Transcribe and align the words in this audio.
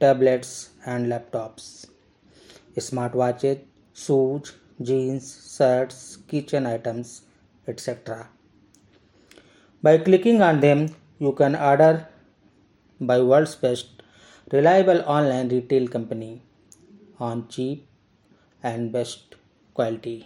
tablets 0.00 0.50
and 0.88 1.06
laptops 1.06 1.64
smart 2.80 3.14
watches 3.16 3.60
shoes 3.96 4.50
jeans 4.84 5.30
shirts 5.48 6.00
kitchen 6.30 6.66
items 6.66 7.20
etcetera 7.66 8.16
by 9.82 9.98
clicking 9.98 10.42
on 10.42 10.60
them 10.60 10.86
you 11.22 11.30
can 11.38 11.54
order 11.54 12.00
by 13.00 13.20
world 13.22 13.48
best 13.62 14.02
reliable 14.54 15.00
online 15.08 15.50
retail 15.50 15.88
company 15.88 16.30
on 17.20 17.42
cheap 17.52 18.66
and 18.66 18.90
best 18.92 19.34
quality 19.76 20.16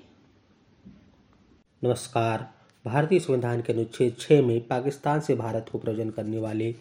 नमस्कार। 1.83 2.48
भारतीय 2.84 3.20
संविधान 3.20 3.61
के 3.61 3.73
अनुच्छेद 3.73 4.17
छः 4.19 4.42
में 4.42 4.61
पाकिस्तान 4.69 5.20
से 5.20 5.34
भारत 5.34 5.67
को 5.73 5.79
प्रयोजन 5.79 6.11
करने 6.11 6.39
वाले 6.39 6.75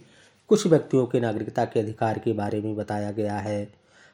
कुछ 0.52 0.68
व्यक्तियों 0.68 1.06
के 1.06 1.20
नागरिकता 1.20 1.66
के 1.66 1.80
अधिकार 1.80 2.20
के 2.20 2.34
बारे 2.34 2.62
में 2.62 2.76
बताया 2.76 3.12
गया 3.12 3.36
है। 3.36 3.74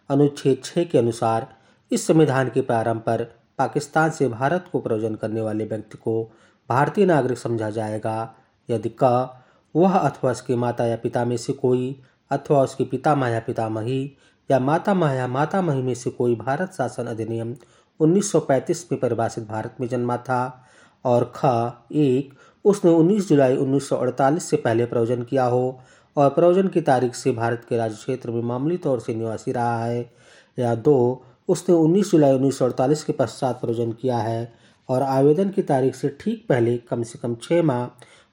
अनुच्छेद 0.09 0.61
छः 0.63 0.83
के 0.83 0.97
अनुसार, 0.97 1.55
इस 1.91 2.07
संविधान 2.07 2.49
के 2.49 2.61
प्रारंभ 2.61 3.01
पर 3.01 3.23
पाकिस्तान 3.57 4.09
से 4.09 4.27
भारत 4.27 4.65
को 4.71 4.79
प्रयोजन 4.79 5.15
करने 5.15 5.41
वाले 5.41 5.65
व्यक्ति 5.65 5.97
को 5.97 6.31
भारतीय 6.69 7.05
नागरिक 7.05 7.37
समझा 7.37 7.69
जाएगा। 7.69 8.35
यदि 8.69 8.95
क, 9.03 9.35
वह 9.75 9.97
अथवा 9.97 10.31
उसके 10.31 10.55
माता 10.55 10.85
या 10.85 10.95
पिता 10.95 11.25
में 11.25 11.37
से 11.37 11.53
कोई, 11.53 12.01
अथवा 12.31 12.63
उसके 12.63 12.83
पितामह 12.83 13.27
या 13.27 13.39
पितामही 13.39 14.17
या 14.51 14.59
माता 14.59 14.93
मातामह 14.93 15.13
या 15.13 15.27
मातामही 15.27 15.81
में 15.81 15.93
से 15.93 16.09
कोई 16.09 16.35
भारत 16.35 16.73
शासन 16.73 17.05
अधिनियम 17.05 17.55
1935 17.99 18.85
में 18.91 19.01
परिभाषित 19.01 19.47
भारत 19.47 19.75
में 19.79 19.87
जन्मा 19.87 20.17
था 20.17 20.65
और 21.05 21.33
ख, 21.35 21.45
एक, 21.91 22.33
उसने 22.65 22.91
19 22.91 23.29
जुलाई 23.29 23.57
1948 23.57 24.39
से 24.39 24.57
पहले 24.57 24.85
प्रयोजन 24.85 25.23
किया 25.23 25.45
हो 25.45 25.79
और 26.17 26.29
प्रयोजन 26.29 26.67
की 26.67 26.81
तारीख 26.81 27.15
से 27.15 27.31
भारत 27.31 27.65
के 27.69 27.77
राज्य 27.77 27.95
क्षेत्र 27.95 28.31
में 28.31 28.41
मामूली 28.41 28.77
तौर 28.77 28.99
से 28.99 29.15
निवासी 29.15 29.51
रहा 29.51 29.85
है। 29.85 30.13
या 30.59 30.75
दो, 30.75 31.25
उसने 31.47 31.75
19 31.75 32.11
जुलाई 32.11 32.33
1948 32.33 33.03
के 33.03 33.13
पश्चात 33.13 33.61
प्रयोजन 33.61 33.91
किया 33.91 34.17
है 34.17 34.53
और 34.89 35.01
आवेदन 35.01 35.49
की 35.49 35.61
तारीख 35.61 35.95
से 35.95 36.17
ठीक 36.21 36.45
पहले, 36.49 36.77
कम 36.77 37.03
से 37.03 37.19
कम 37.19 37.35
छः 37.35 37.63
माह, 37.63 37.85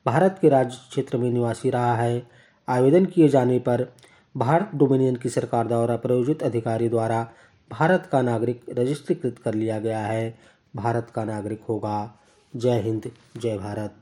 भारत 0.07 0.39
के 0.43 0.49
राज्य 0.49 0.79
क्षेत्र 0.91 1.19
में 1.19 1.31
निवासी 1.31 1.71
रहा 1.71 1.97
है। 1.97 2.27
आवेदन 2.69 3.05
किए 3.05 3.29
जाने 3.29 3.59
पर 3.59 3.93
भारत 4.37 4.71
डोमिनियन 4.75 5.17
की 5.17 5.29
सरकार 5.29 5.67
द्वारा 5.67 5.97
प्रयोजित 5.97 6.43
अधिकारी 6.43 6.89
द्वारा 6.89 7.29
भारत 7.71 8.09
का 8.13 8.23
नागरिक 8.23 8.63
रजिस्ट्रीकृत 8.71 9.39
कर 9.39 9.55
लिया 9.55 9.79
गया 9.79 10.01
है। 10.01 10.39
भारत 10.77 11.11
का 11.15 11.25
नागरिक 11.25 11.63
होगा। 11.69 12.15
जय 12.57 12.81
हिंद, 12.81 13.11
जय 13.37 13.59
भारत। 13.59 13.95